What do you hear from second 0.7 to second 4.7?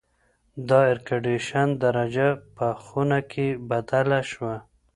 اېرکنډیشن درجه په خونه کې بدله شوه.